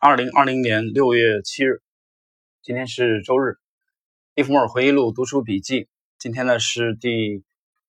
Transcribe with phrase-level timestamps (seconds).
[0.00, 1.82] 二零二零年六月七日，
[2.62, 3.56] 今天是周日。
[4.36, 5.88] 利弗莫尔回忆录读书笔记，
[6.20, 7.42] 今天呢是第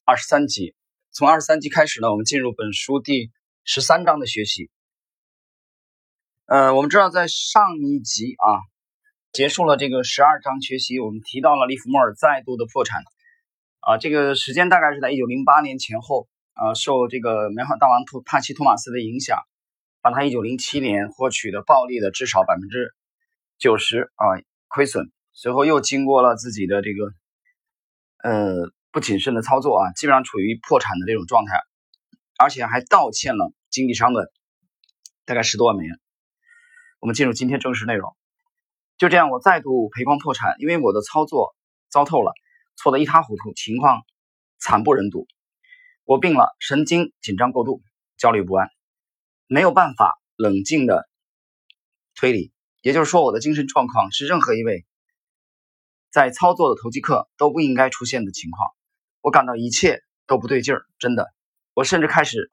[0.06, 0.74] 二十三集。
[1.12, 3.30] 从二十三集开始呢，我们进入本书第
[3.64, 4.72] 十三章的学习。
[6.48, 8.58] 呃，我们知道在上一集啊，
[9.32, 13.04] 结束了这个十二章学习，我们提到了利弗莫尔再度的破产
[13.82, 19.38] 啊，这个时间大概是在一九零八年前后啊，受这个棉花大王托帕奇托马斯的影响。
[20.02, 22.94] 把他一九零七年获取的暴利的至少百分之
[23.58, 24.26] 九十啊
[24.68, 27.12] 亏损，随后又经过了自己的这个
[28.24, 31.60] 呃不谨慎的操作啊，基本上处于破产的这种状态，
[32.38, 34.32] 而且还倒欠了经纪商的
[35.26, 36.00] 大概十多万美元。
[37.00, 38.16] 我们进入今天正式内容，
[38.98, 41.56] 就这样我再度赔光破产，因为我的操作
[41.90, 42.34] 糟透了，
[42.76, 44.02] 错得一塌糊涂，情况
[44.60, 45.28] 惨不忍睹。
[46.04, 47.82] 我病了，神经紧张过度，
[48.18, 48.70] 焦虑不安。
[49.52, 51.10] 没有办法冷静的
[52.14, 52.52] 推理，
[52.84, 54.86] 也就是说，我的精神状况是任何一位
[56.12, 58.70] 在操作的投机客都不应该出现的情况。
[59.22, 61.34] 我感到一切都不对劲儿，真的。
[61.74, 62.52] 我甚至开始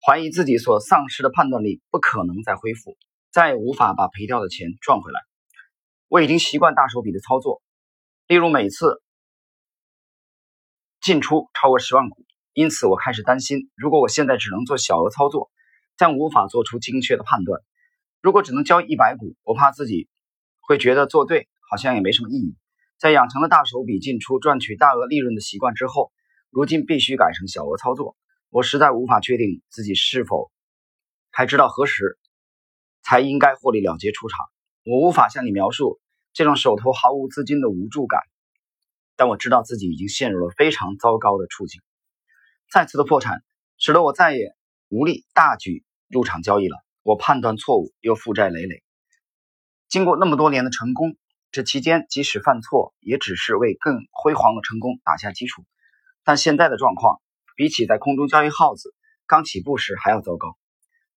[0.00, 2.96] 怀疑自己所丧失的判断力不可能再恢复，
[3.30, 5.20] 再也无法把赔掉的钱赚回来。
[6.08, 7.60] 我已经习惯大手笔的操作，
[8.26, 9.02] 例如每次
[11.02, 12.24] 进出超过十万股。
[12.56, 15.50] 因此，我开始担心，如果我现在只能做小额操作，
[15.98, 17.60] 将无法做出精确的判断。
[18.22, 20.08] 如果只能交易一百股，我怕自己
[20.60, 22.56] 会觉得做对好像也没什么意义。
[22.96, 26.12] 在养成了大手笔进出、赚取大额利润的习惯之后，
[26.48, 28.16] 如今必须改成小额操作。
[28.48, 30.50] 我实在无法确定自己是否
[31.30, 32.18] 还知道何时
[33.02, 34.38] 才应该获利了结出场。
[34.82, 36.00] 我无法向你描述
[36.32, 38.22] 这种手头毫无资金的无助感，
[39.14, 41.82] 但我知道自己已经陷入了非常糟糕的处境。
[42.70, 43.42] 再次的破产，
[43.78, 44.54] 使得我再也
[44.88, 46.76] 无力大举入场交易了。
[47.02, 48.82] 我判断错误，又负债累累。
[49.88, 51.16] 经过那么多年的成功，
[51.52, 55.64] 这期间即使犯错，也只是为更辉煌的成功打下基础。
[56.24, 57.20] 但现在的状况，
[57.54, 58.92] 比起在空中交易耗子
[59.26, 60.58] 刚起步时还要糟糕。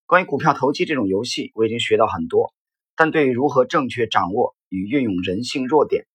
[0.06, 2.54] 关于股票投机这种游戏，我已经学到很多，
[2.96, 6.06] 但对于如何正确掌握与运用人性弱点，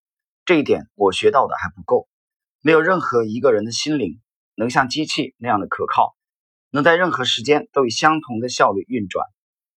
[0.45, 2.09] 这一点我学到的还不够。
[2.61, 4.21] 没有任何一个人的心灵。
[4.57, 6.15] 能像机器那样的可靠，
[6.71, 9.27] 能在任何时间都以相同的效率运转。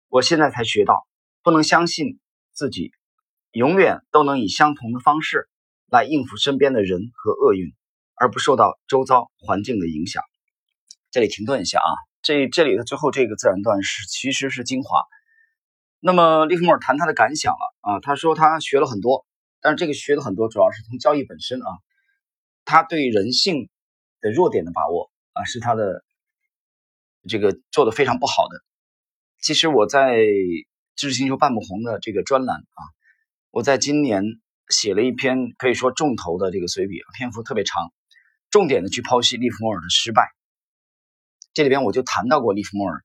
[0.09, 1.07] 我现在才学到，
[1.43, 2.19] 不能相信
[2.53, 2.93] 自己
[3.53, 5.49] 永远都能以相同的方式
[5.89, 7.73] 来应付身边的人和厄运，
[8.15, 10.23] 而不受到周遭环境的影响。
[11.11, 11.91] 这里停顿一下啊，
[12.23, 15.03] 这这里的最后这个自然段是其实是精华。
[16.01, 19.25] 那么利弗莫尔谈他的感想了啊，他说他学了很多，
[19.61, 21.69] 但是这个学了很多主要是从交易本身啊，
[22.65, 23.69] 他对人性。
[24.25, 26.03] 的弱点的把握啊，是他的
[27.29, 28.65] 这个做的非常不好的。
[29.43, 30.17] 其实我在
[30.97, 32.81] 知识星球半亩红的这个专栏啊，
[33.51, 34.25] 我在今年
[34.71, 37.93] 写了一篇可以说重头的这个随笔，篇幅特别长，
[38.49, 40.31] 重点的去剖析利弗莫尔的失败。
[41.53, 43.03] 这里边我就谈到过利弗莫尔，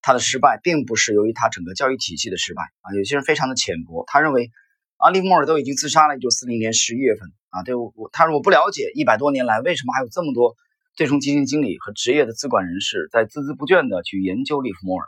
[0.00, 4.50] 他的失败并不是由于他整个教育体系的失败啊，有些人非常的浅薄，他认为
[4.96, 7.30] 啊，利弗莫尔都已经自杀了，一九四零年十一月份。
[7.54, 10.56] 啊，对我，他说我不了解一百多年来为什么还有这么多
[10.96, 15.06] 对冲基金经理和职业的资管人士在孜孜不倦的去研究利弗莫尔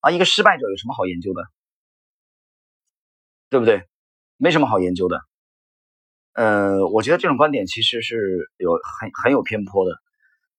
[0.00, 1.42] 啊，一个失败者有什么好研究的，
[3.50, 3.82] 对不对？
[4.36, 5.20] 没什么好研究的。
[6.34, 9.98] 呃，我觉得这种观点其实是有很很有偏颇的，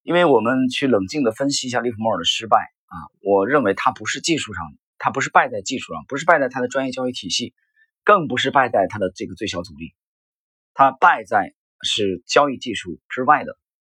[0.04, 2.58] 因为我们去冷静的分析一下利弗莫尔的失败
[2.88, 4.66] 啊，我认为他不是技术上，
[4.98, 7.54] 他不是败在技术上，不是败在他的专业交易体系，
[8.04, 9.94] 更不是败在他的这个最小阻力。
[10.80, 11.54] 它败在
[11.84, 13.52] 是交易技术之外的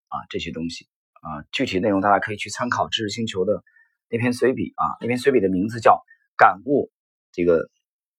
[0.09, 3.63] 啊这些东西啊，具体内容大家可以去参考知识星球的
[4.09, 5.93] 那篇随笔啊，那篇随笔的名字叫
[6.39, 6.91] 《感悟
[7.33, 7.69] 这个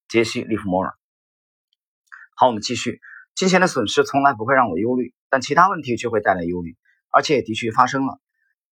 [0.07, 0.89] 杰西·利弗莫尔》。
[2.35, 3.01] 好，我们继续。
[3.33, 6.77] 金钱的损失从来不会让我忧虑，但其他问题却会带来忧虑，
[7.09, 8.21] 而且也的确发生了。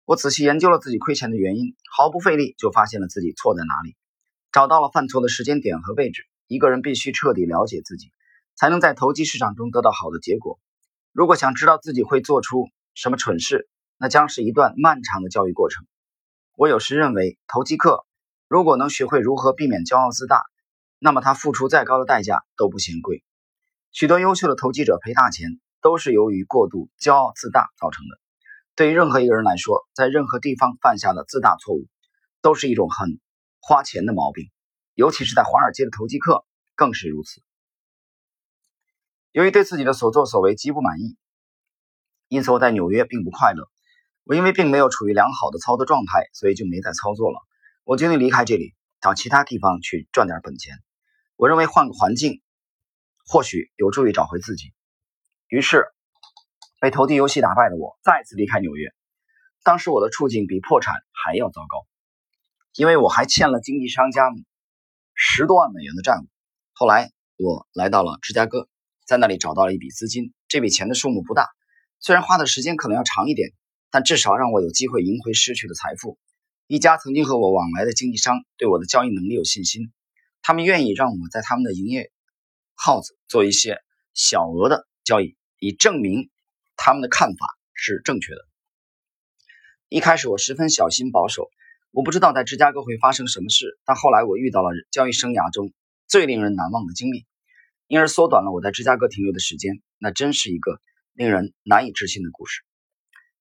[0.04, 3.94] 我仔细研究了自己亏钱的原因，毫不费力就发现了自己错在哪里，
[4.50, 6.24] 找到了犯错的时间点和位置。
[6.48, 8.10] 一个人必须彻底了解自己。
[8.56, 10.58] 才能在投机市场中得到好的结果。
[11.12, 13.68] 如果想知道自己会做出什么蠢事，
[13.98, 15.86] 那将是一段漫长的教育过程。
[16.56, 18.04] 我有时认为，投机客
[18.48, 20.42] 如果能学会如何避免骄傲自大，
[20.98, 23.22] 那么他付出再高的代价都不嫌贵。
[23.92, 28.18] 许多优秀的投机者赔大钱，都是由于过度骄傲自大造成的。
[28.74, 31.86] 对于任何一个人来说，在任何地方犯下的自大错误，
[32.42, 33.20] 都是一种很
[33.60, 34.50] 花钱的毛病，
[34.94, 36.44] 尤其是在华尔街的投机客
[36.74, 37.42] 更是如此。
[39.36, 41.14] 由于对自己的所作所为极不满意，
[42.28, 43.68] 因此我在纽约并不快乐。
[44.24, 47.38] 我因为并没有处于良好的操作状态，所以就没再操作了。
[47.84, 48.74] 我决定离开这里。
[48.98, 50.74] 到其他地方去赚点本钱。
[51.36, 52.40] 我认为换个环境，
[53.26, 54.72] 或许有助于找回自己。
[55.48, 55.84] 于是，
[56.80, 58.88] 被投递游戏打败的我再次离开纽约。
[59.62, 61.86] 当时我的处境比破产还要糟糕，
[62.74, 64.30] 因为我还欠了经纪商家
[65.12, 66.26] 十多万美元的债务。
[66.72, 68.66] 后来我来到了芝加哥，
[69.06, 71.48] 在那里找到了一笔资金，这笔钱的数目不大，
[72.00, 73.52] 虽然花的时间可能要长一点，
[73.90, 76.18] 但至少让我有机会赢回失去的财富。
[76.66, 79.92] 一家曾经和我往来的经纪商对我的交易能力有信心，
[80.42, 82.10] 他们愿意让我在他们的营业
[82.74, 83.78] 号子做一些
[84.12, 86.28] 小额的交易，以证明
[86.74, 88.38] 他们的看法是正确的。
[89.88, 91.48] 一开始我十分小心保守，
[91.92, 93.78] 我不知道在芝加哥会发生什么事。
[93.84, 95.72] 但后来我遇到了交易生涯中
[96.08, 97.24] 最令人难忘的经历，
[97.86, 99.82] 因而缩短了我在芝加哥停留的时间。
[99.98, 100.80] 那真是一个
[101.12, 102.62] 令人难以置信的故事。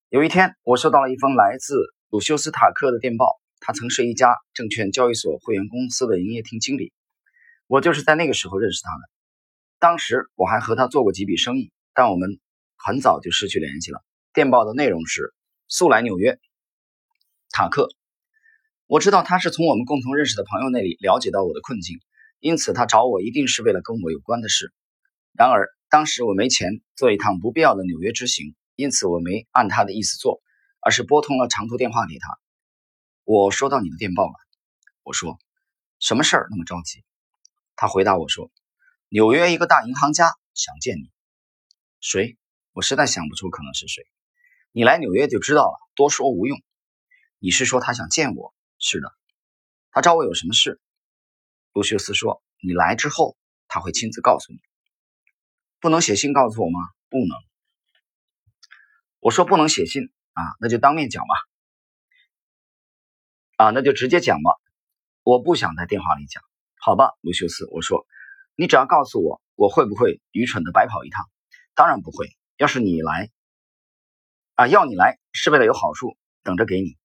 [0.09, 1.75] 有一天，我收到了一封来自
[2.09, 6.94] 鲁修斯塔克的电报，他曾是一家证券交易所会员公司的营业厅经理，
[7.68, 9.09] 我就是在那个时候认识他的。
[9.80, 12.39] 当时我还和他做过几笔生意，但我们
[12.75, 14.03] 很早就失去联系了。
[14.33, 15.33] 电报的内容是。
[15.68, 16.38] 速来纽约，
[17.50, 17.89] 塔克。
[18.86, 21.98] 我知道他是从我们共同认识的朋友那里了解到我的困境，
[22.39, 24.73] 因此他找我一定是为了跟我有关的事。
[25.33, 30.41] 然而当时我没钱做一趟不必要的纽约之行，因此我没按他的意思做，
[30.79, 32.27] 而是拨通了长途电话给他。
[33.23, 34.33] 我收到你的电报了，
[35.03, 35.39] 我说，
[35.99, 37.03] 什么事儿那么着急？
[37.75, 38.51] 他回答我说，
[39.09, 41.11] 纽约一个大银行家想见你。
[41.99, 42.38] 谁？
[42.71, 44.05] 我实在想不出可能是谁。
[44.71, 46.61] 你来纽约就知道了，多说无用。
[47.39, 48.53] 你是说他想见我？
[48.77, 49.11] 是的，
[49.91, 50.81] 他找我有什么事？
[51.75, 53.36] 卢修斯说：“你来之后，
[53.68, 54.60] 他会亲自告诉你。
[55.81, 56.80] 不能写信告诉我吗？
[57.10, 57.38] 不能。”
[59.19, 61.36] 我说：“不能写信啊，那就当面讲吧。
[63.57, 64.51] 啊，那就直接讲吧。
[65.24, 66.42] 我不想在电话里讲，
[66.80, 67.68] 好吧，卢修斯。
[67.72, 68.07] 我说，
[68.56, 71.30] 你只要告诉我，我会不会愚蠢的白跑一趟？
[71.74, 72.30] 当然不会。
[72.56, 73.30] 要是你来。”
[74.56, 76.95] 啊，要你来是为了有好处等着给你，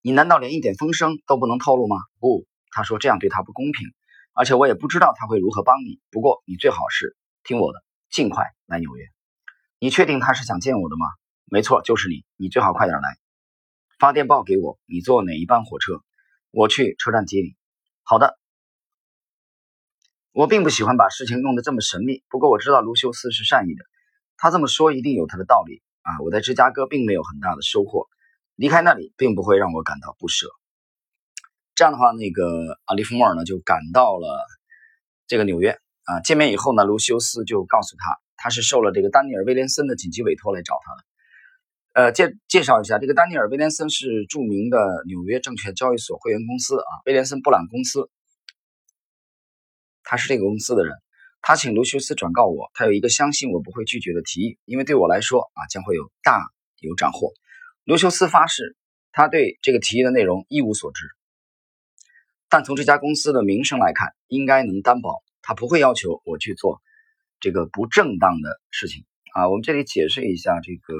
[0.00, 1.96] 你难道连一点风声都不能透露吗？
[2.20, 3.88] 不，他说这样对他不公平，
[4.34, 5.98] 而且我也不知道他会如何帮你。
[6.10, 9.06] 不过你最好是听我的，尽快来纽约。
[9.78, 11.06] 你确定他是想见我的吗？
[11.46, 12.26] 没错，就是你。
[12.36, 13.16] 你最好快点来，
[13.98, 14.78] 发电报给我。
[14.84, 16.02] 你坐哪一班火车？
[16.50, 17.56] 我去车站接你。
[18.02, 18.38] 好的。
[20.32, 23.86] 我并不喜欢把事情弄得这么神秘，不过我知道卢修斯是善意的，
[24.36, 25.82] 他这么说一定有他的道理。
[26.02, 28.06] 啊，我在芝加哥并没有很大的收获，
[28.54, 30.46] 离开那里并不会让我感到不舍。
[31.76, 34.44] 这样的话，那个阿利弗莫尔呢就赶到了
[35.26, 36.20] 这个纽约啊。
[36.24, 41.04] 见面以后呢，卢修斯就告诉他，他是受了这个丹尼尔威廉森的紧急委托来找他的。
[41.92, 48.08] 呃，介介绍一下，这个丹尼尔威廉森是著名的纽约证券交易所会员公司啊，威廉森布朗公司，
[50.02, 50.96] 他是这个公司的人。
[51.42, 56.42] 他请卢修斯转告我，他有一个相信我不会拒绝的提议，因为对我来说啊将会有大
[56.80, 57.32] 有斩获。
[57.84, 58.76] 卢修斯发誓，
[59.12, 61.04] 他对这个提议的内容一无所知，
[62.48, 66.80] 但从这家公司的名声来看，应该能担保他不会要求我去做
[67.40, 69.04] 这个不正当的事情
[69.34, 69.48] 啊。
[69.48, 70.94] 我们这里解释一下这个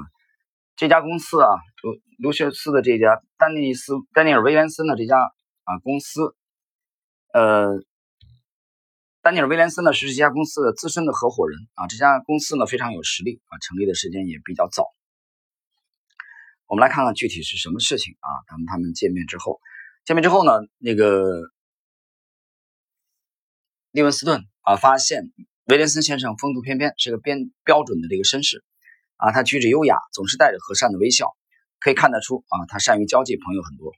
[0.76, 1.48] 这家公司啊，
[1.82, 6.34] 卢卢修斯的这家丹尼斯丹尼尔威廉森的这家啊公司，
[7.32, 7.82] 呃。
[9.22, 14.84] 丹尼尔·威廉森呢是这家公司的资深的合伙人啊，这家公司呢非常有实力啊，成立的时间也比较早。
[16.68, 18.30] 我们来看看具体是什么事情啊？
[18.46, 19.58] 他们他们见面之后，
[20.06, 21.50] 见面之后呢，那个
[23.90, 25.32] 利文斯顿啊发现
[25.64, 28.64] 威廉森先生风度翩翩，是个标标准的这个绅士
[29.16, 31.36] 啊，他举止优雅，总是带着和善的微笑，
[31.78, 33.92] 可以看得出啊，他善于交际，朋友很多。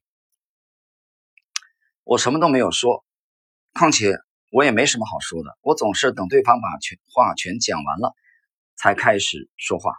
[2.03, 3.05] 我什么都没有说，
[3.73, 4.17] 况且。
[4.51, 8.15] 我也没什么好说的，我总是等对方把全话全讲完了，
[8.77, 9.93] 才开始说话。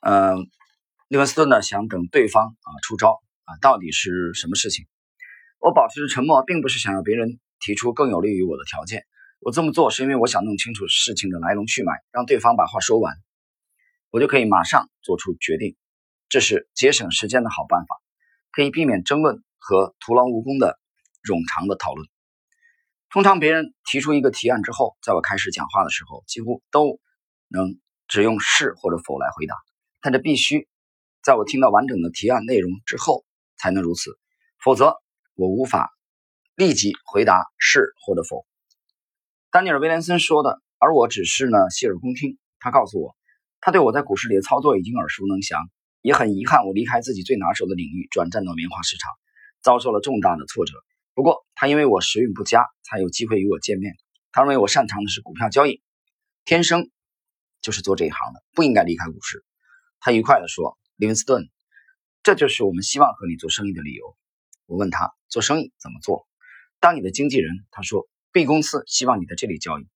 [0.00, 0.46] 嗯，
[1.14, 4.84] 利文斯顿呢想等对方啊出招啊，到底是什么事情？
[5.60, 9.04] 我保持着沉默，并不是想要别人提出更有利于我的条件。
[9.38, 13.14] 我这么做是因为我想弄清楚事情的来龙去脉，让对方把话说完，
[14.10, 15.76] 我就可以马上做出决定。
[16.28, 17.94] 这是节省时间的好办法，
[18.50, 20.80] 可以避免争论和徒劳无功的。
[21.22, 22.08] 冗长的讨论。
[23.08, 26.98] 通常别人提出一个提案之后，在我开始讲话的时候，几乎都
[27.46, 27.78] 能
[28.08, 29.54] 只用是或者否来回答。
[30.02, 30.66] 但这必须
[31.24, 33.24] 在我听到完整的提案内容之后
[33.56, 34.10] 才能如此，
[34.62, 34.94] 否则
[35.34, 35.90] 我无法
[36.54, 38.44] 立即回答是或者否。
[39.50, 42.38] 丹尼尔·威廉森说的，而我只是呢洗耳恭听。
[42.58, 43.16] 他告诉我，
[43.62, 45.58] 他对我在股市里的操作已经耳熟能详，
[46.02, 49.10] 也很遗憾我离开自己最拿手的领域，转战到棉花市场。
[49.62, 50.74] 遭受了重大的挫折。
[51.14, 53.94] 不过他因为我时运不佳，才有机会与我见面。
[54.30, 55.80] 他认为我擅长的是股票交易，
[56.44, 56.90] 天生
[57.62, 59.42] 就是做这一行的，不应该离开股市。
[60.00, 61.50] 他愉快地说：“利文斯顿，
[62.22, 64.16] 这就是我们希望和你做生意的理由。”
[64.66, 66.26] 我问他做生意怎么做？
[66.80, 69.86] 当你的经纪人，他说 B 公司希望你在这里交易。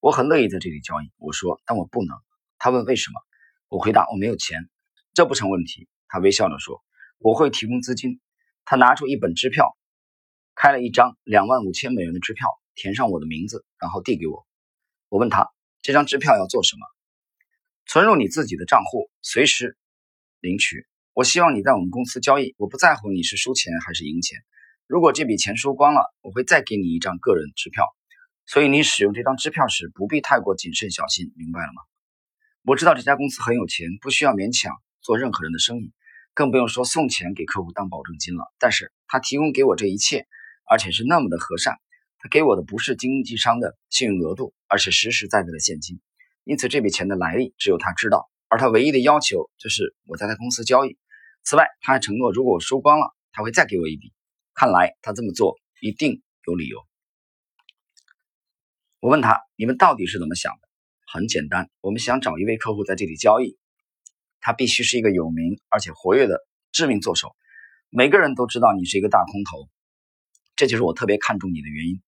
[0.00, 1.10] 我很乐意在这里交易。
[1.16, 2.16] 我说，但我不能。
[2.58, 3.20] 他问为什么？
[3.68, 4.68] 我回答我没有钱。
[5.12, 5.88] 这不成问题。
[6.08, 6.84] 他微笑着说，
[7.18, 8.20] 我会提供资金。
[8.64, 9.76] 他拿出一本支票，
[10.54, 14.46] 开了一张两万五千美元的支票，填上我的名字，然后递给我。
[15.08, 15.50] 我问他
[15.82, 16.86] 这张支票要做什么？
[17.86, 19.76] 存入你自己的账户，随时
[20.40, 20.86] 领取。
[21.12, 24.38] 我希望你在我们公司交易，我不在乎你是输钱还是赢钱。
[24.86, 27.84] 如果这笔钱输光了，我会再给你一张个人支票。
[28.46, 31.82] 所以你使用这张支票时不必太过谨慎小心，明白了吗？
[32.62, 35.92] 我知道这家公司很有钱，不需要勉强做任何人的生意，
[36.34, 38.44] 更不用说送钱给客户当保证金了。
[38.58, 40.26] 但是他提供给我这一切，
[40.68, 41.76] 而且是那么的和善。
[42.18, 46.00] 他给我的不是经纪商的信用额度，而是实实在在的现金。
[46.44, 50.98] 因此，这笔钱的来历只有他知道，而他唯一的要求就是我在他公司交易。
[51.42, 54.12] 此外，他还承诺，如果我输光了，他会再给我一笔。
[54.54, 56.78] 看来他这么做一定有理由。
[59.00, 60.68] 我问他：“你们到底是怎么想的？”
[61.06, 63.56] 很简单，我们想找一位客户在这里交易，
[64.40, 66.40] 他必须是一个有名而且活跃的
[66.72, 67.36] 致命作手。
[67.90, 69.68] 每个人都知道你是一个大空头，
[70.56, 72.02] 这就是我特别看重你的原因。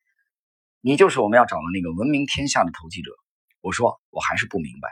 [0.81, 3.13] 你就是我们要找的那个闻名天下的投机者。
[3.61, 4.89] 我说，我还是不明白，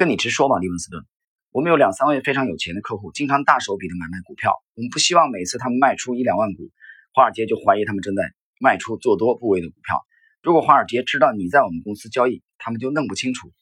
[0.00, 1.04] 跟你直说吧，利文斯顿。
[1.50, 4.54] 我们有两三位非常有钱的客户，经常大手笔的买卖股票。
[4.74, 6.70] 我们不希望每次他们卖出一两万股，
[7.12, 8.22] 华尔街就怀疑他们正在
[8.58, 10.00] 卖出做多部位的股票。
[10.40, 13.52] 如果华尔街知道你在我们公司交易，他们就弄不清楚，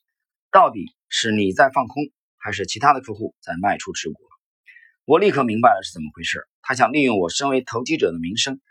[0.49, 2.03] 到底是你在放空，
[2.37, 4.15] 还是其他的客户在卖出持股。
[5.03, 6.47] 我立刻明白了是怎么回事。
[6.61, 8.61] 他想利用我身为投机者的名声，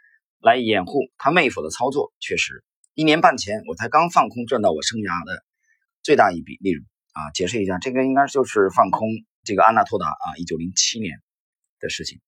[0.40, 2.14] 来掩护他妹夫的操作。
[2.18, 5.44] 确实，一年半前我才刚放空赚到我生涯的。
[6.02, 6.86] 最大一笔利润
[7.18, 7.30] 啊！
[7.34, 9.08] 解释一下，这个应该就是放空
[9.42, 11.20] 这个安纳托达啊，一九零七年
[11.80, 12.20] 的事情。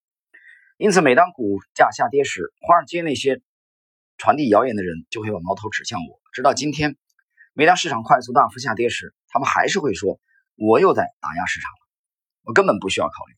[0.78, 3.40] 因此，每当股价下跌时，华尔街那些
[4.18, 6.20] 传递谣言的人就会把矛头指向我。
[6.32, 6.96] 直到今天，
[7.52, 10.18] 每当市场快速大幅下跌时，他们还是会说
[10.56, 11.88] 我又在打压市场了。
[12.42, 13.34] 我根本不需要考虑，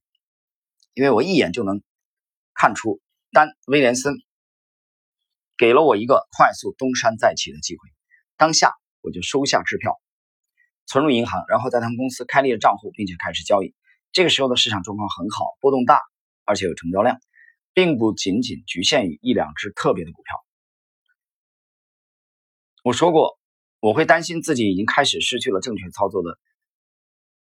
[0.94, 1.82] 因为我一眼就能
[2.54, 4.14] 看出丹·威廉森
[5.58, 7.88] 给了我一个快速东山再起的机会。
[8.38, 10.00] 当下，我就收下支票。
[10.86, 13.74] 存入银行，然后在他们公司开立了账户，并且开始交易。
[14.12, 16.00] 这个时候的市场状况很好，波动大，
[16.44, 17.18] 而且有成交量，
[17.72, 20.36] 并不仅仅局限于一两只特别的股票。
[22.82, 23.38] 我说过，
[23.80, 26.38] 我会担心自己已经开始失去了正确操作的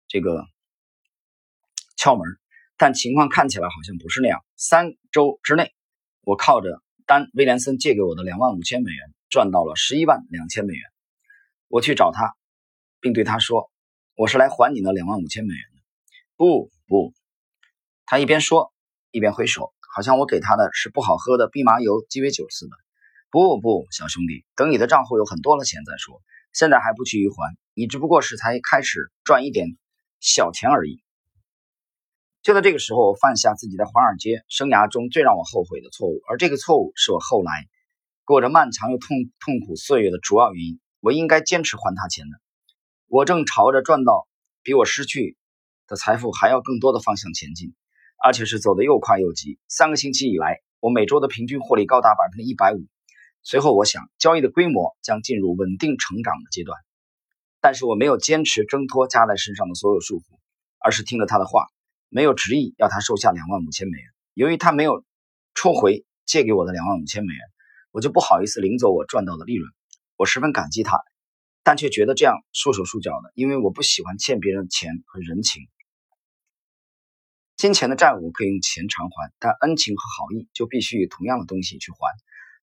[0.07, 0.45] 这个
[1.97, 2.37] 窍门，
[2.77, 4.43] 但情况看起来好像不是那样。
[4.55, 5.73] 三周之内，
[6.21, 10.83] 我靠着丹·威廉森借给我的两万五千美元，赚到了十一万两千美元。
[11.67, 12.35] 我去找他。
[13.03, 13.69] 并对他说
[14.15, 15.81] ：“我是来还你那两万五千美元的。”
[16.37, 17.13] 不不，
[18.05, 18.73] 他一边说
[19.11, 22.71] 一边挥手，好像我给他的是不好喝的蓖麻油鸡尾酒似的。
[23.29, 26.21] 不不，小兄弟，等你的账户有很多了钱再说，
[26.53, 29.67] 现在还不急于还，你只不过是才开始赚一点
[30.21, 31.03] 小钱而已。
[32.41, 37.67] 就在这个时候，我犯下自己在华尔街生涯中最让我后悔的错误，而这个错误是我后来
[38.23, 40.79] 过着漫长又痛痛苦岁月的主要原因。
[41.01, 42.42] 我应该坚持还他钱的。
[43.13, 44.27] 我正朝着赚到
[44.63, 45.37] 比我失去
[45.85, 47.75] 的财富还要更多的方向前进，
[48.17, 49.59] 而且是走得又快又急。
[49.67, 52.79] 三个星期以来，我每周的平均获利高达百分之一百五。
[53.43, 56.75] 随后，我想交易的规模将进入稳定成长的阶段，
[57.61, 60.23] 但是我没有坚持挣脱加在身上的所有束缚，
[60.79, 61.67] 而是听了他的话，
[62.09, 64.07] 没有执意要他收下两万五千美元。
[64.33, 65.05] 由于他没有
[65.53, 67.41] 抽回借给我的两万五千美元，
[67.91, 69.71] 我就不好意思领走我赚到的利润。
[70.17, 70.97] 我十分感激他。
[71.63, 75.63] 但却觉得这样束手束脚的，因为我不喜欢欠别人钱和人情。
[77.55, 81.97] 金钱的债务可以用钱偿还，但恩情和好意就必须以同样的东西去还。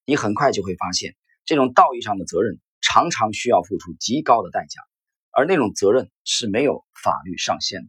[0.04, 1.16] 你很快就会发现，
[1.46, 4.82] 这种道义上的责任常常需要付出极高的代价，
[5.30, 7.88] 而那种责任是没有法律上限的。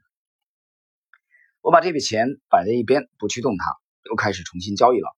[1.60, 3.66] 我把这笔钱摆在一边，不去动它，
[4.10, 5.10] 又开始重新交易了。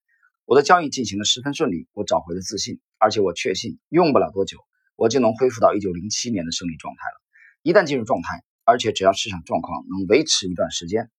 [0.46, 4.58] 我的交易进行的十分顺利，我找回了自信，而且我确信用不了多久。
[4.96, 7.22] 我就能恢复到一九零七年的胜利状态了。
[7.62, 11.10] 一旦进入状态，而且只要市场状况能维持一段时间，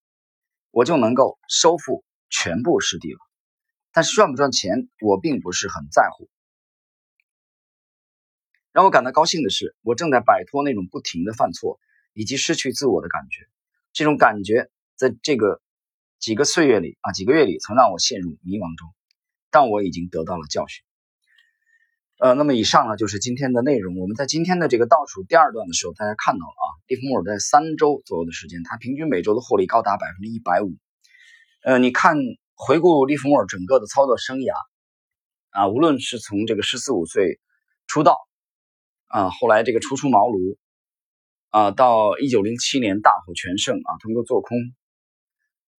[0.71, 3.19] 我就能够收复全部失地了。
[3.93, 6.29] 但是赚不赚钱，我并不是很在乎。
[8.73, 11.79] 让我感到高兴的是，我正在摆脱那种不停的犯错
[12.13, 13.47] 以及失去自我的感觉。
[13.93, 15.63] 这种感觉在这个
[16.19, 18.93] 几个岁月里啊，几个月里曾让我陷入迷茫中，
[19.51, 20.85] 但我已经得到了教训。
[22.25, 23.99] 呃，那么以上呢就是今天的内容。
[23.99, 30.73] 我们在今天的这个倒数第二段的时候，大家看到了啊，利弗莫尔在三周左右的时间，他平均每周的获利高达百分之一百五。
[31.65, 32.17] 呃，你看
[32.55, 34.55] 回顾利弗莫尔整个的操作生涯
[35.51, 37.41] 啊，无论是从这个十四五岁
[37.87, 38.17] 出道
[39.09, 40.57] 啊，后来这个初出茅庐
[41.51, 44.57] 啊，到一九零七年大获全胜啊，通过做空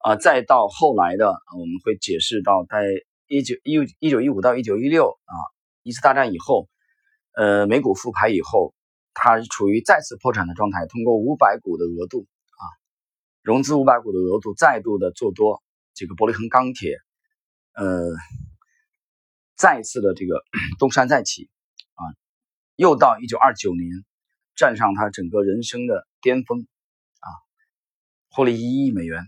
[0.01, 1.25] 啊，再到后来的
[1.59, 2.85] 我们会解释到在
[3.29, 5.54] 一九一一九一五到一九一六啊。
[5.85, 6.69] 一次大战以后，
[7.35, 8.75] 呃，美股复牌以后，
[9.13, 10.87] 它处于再次破产的状态。
[10.87, 12.27] 通过五百股的额度
[12.57, 12.65] 啊，
[13.43, 15.63] 融资五百股的额度，再度的做多
[15.93, 16.97] 这个伯利恒钢铁，
[17.75, 18.09] 呃，
[19.57, 20.43] 再次的这个
[20.81, 21.51] 东山再起
[21.93, 22.03] 啊，
[22.77, 23.91] 又到一九二九年，
[24.57, 26.67] 站上他整个人生的巅峰
[27.21, 27.29] 啊，
[28.31, 29.23] 获利一亿美元。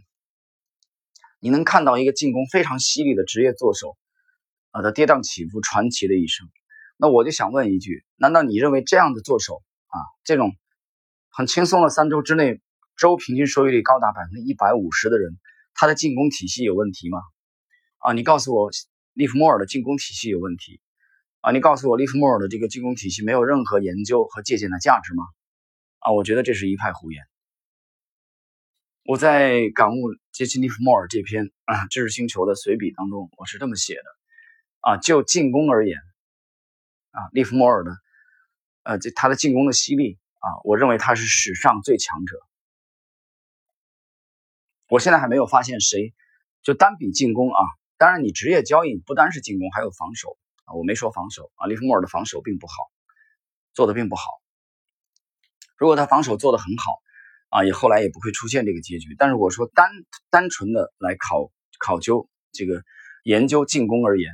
[1.38, 3.98] 你能看到一个进攻非常犀利的职业作手。
[4.76, 6.46] 啊，他跌宕起伏，传奇的一生。
[6.98, 10.54] 那我就想问一句：难道你认为这样的做手啊，这种
[11.30, 12.60] 很轻松的三周之内
[12.98, 15.38] 周平均收益率高达百分之一百五十的人，
[15.72, 17.20] 他的进攻体系有问题吗？
[18.00, 18.70] 啊，你告诉我，
[19.14, 20.82] 利弗莫尔的进攻体系有问题？
[21.40, 25.24] 啊，你告诉我，利弗莫尔的这个进攻体系没有任何研究和借鉴的价值吗？
[26.00, 27.22] 啊，我觉得这是一派胡言。
[29.04, 30.02] 我在感悟
[30.32, 34.02] 杰西·利弗莫尔这篇啊 知识星球的随笔当中，我是这么写的。
[34.86, 35.98] 啊，就进攻而言，
[37.10, 37.90] 啊，利弗莫尔的，
[38.84, 42.38] 呃，这他的进攻的犀利啊，我认为他是史上最强者。
[44.88, 46.14] 我现在还没有发现谁，
[46.62, 47.60] 就单比进攻啊，
[47.98, 52.74] 当然你职业交易不单是进攻，还有防守啊，我没说防守啊，利弗莫尔的防守并不好，
[53.74, 54.40] 做的并不好。
[55.76, 56.92] 如果他防守做的很好
[57.48, 59.16] 啊，也后来也不会出现这个结局。
[59.18, 59.90] 但是我说单
[60.30, 61.50] 单纯的来考
[61.80, 62.84] 考究这个
[63.24, 64.30] 研究进攻而言。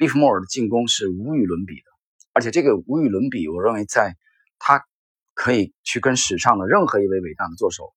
[0.00, 1.84] 利弗莫尔的进攻是无与伦比的，
[2.32, 4.16] 而且这个无与伦比，我认为在
[4.58, 4.86] 他
[5.34, 7.92] 可以去跟史上的任何一位伟大的作手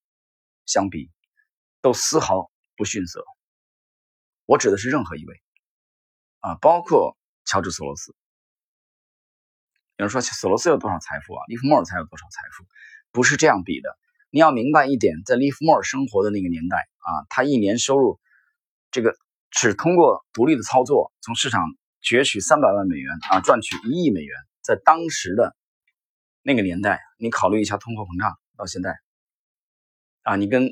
[0.66, 1.10] 相比，
[1.80, 3.24] 都丝毫不逊色。
[4.46, 5.42] 我指的是任何一位
[6.42, 8.14] 啊，包括乔治索罗斯。
[9.96, 11.46] 有人说索罗斯有多少财富啊？
[11.48, 12.66] 利弗莫尔才有多少财富？
[13.14, 13.98] 不是这样比的。
[14.30, 18.20] 你要明白一点，在利弗莫尔生活的那个年代啊，他一年收入
[18.92, 19.16] 这个
[19.52, 21.64] 只通过独立的操作从市场。
[22.04, 25.56] 攫取三百万美元啊，赚取一亿美元，在当时的
[26.42, 28.94] 那个年代，你考虑一下通货膨胀到现在
[30.24, 30.70] 啊，你跟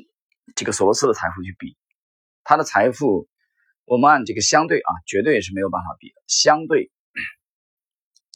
[0.54, 1.74] 这个索罗斯的财富去比，
[2.44, 3.28] 他的财富，
[3.86, 6.22] 我们按这个相对啊，绝对是没有办法比的。
[6.26, 6.90] 相对，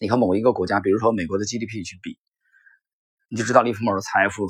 [0.01, 2.19] 你和某一个国家，比如说美国的 GDP 去比，
[3.29, 4.49] 你就知道利弗莫尔的财富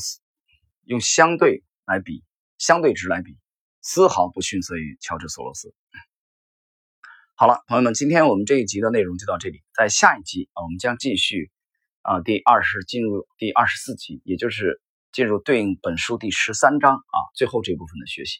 [0.85, 2.23] 用相对来比，
[2.59, 3.37] 相对值来比，
[3.81, 5.75] 丝毫不逊色于乔治索罗斯。
[7.39, 9.63] 好了，朋友们，今天我们这一集的内容就到这里。
[9.75, 11.51] 在下一集啊，我们将继续
[12.01, 14.81] 啊，第二十进入第二十四集，也就是
[15.13, 18.39] 进入对应本书第十三章啊最后这部分的学习。